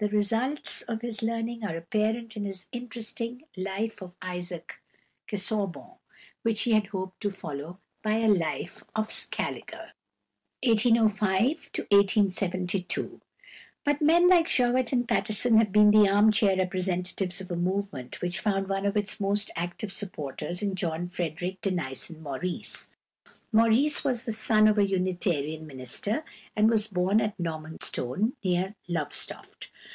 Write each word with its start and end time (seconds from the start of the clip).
The 0.00 0.08
results 0.10 0.82
of 0.82 1.00
his 1.00 1.24
learning 1.24 1.64
are 1.64 1.76
apparent 1.76 2.36
in 2.36 2.44
his 2.44 2.68
interesting 2.70 3.42
"Life 3.56 4.00
of 4.00 4.14
Isaac 4.22 4.76
Casaubon," 5.26 5.96
which 6.42 6.62
he 6.62 6.70
had 6.70 6.86
hoped 6.86 7.20
to 7.22 7.32
follow 7.32 7.80
by 8.00 8.18
a 8.18 8.28
life 8.28 8.84
of 8.94 9.10
Scaliger. 9.10 9.90
But 10.62 10.84
men 10.84 10.94
like 14.28 14.46
Jowett 14.46 14.92
and 14.92 15.08
Pattison 15.08 15.56
have 15.58 15.72
been 15.72 15.90
the 15.90 16.06
arm 16.08 16.30
chair 16.30 16.56
representatives 16.56 17.40
of 17.40 17.50
a 17.50 17.56
movement 17.56 18.20
which 18.22 18.38
found 18.38 18.68
one 18.68 18.86
of 18.86 18.96
its 18.96 19.18
most 19.18 19.50
active 19.56 19.90
supporters 19.90 20.62
in 20.62 20.76
=John 20.76 21.08
Frederick 21.08 21.60
Denison 21.60 22.22
Maurice 22.22 22.88
(1805 23.50 23.50
1872)=. 23.50 23.52
Maurice 23.52 24.04
was 24.04 24.24
the 24.26 24.32
son 24.32 24.68
of 24.68 24.76
a 24.78 24.86
Unitarian 24.88 25.66
minister, 25.66 26.22
and 26.54 26.70
was 26.70 26.86
born 26.86 27.20
at 27.20 27.36
Normanstone, 27.40 28.34
near 28.44 28.76
Lowestoft. 28.86 29.72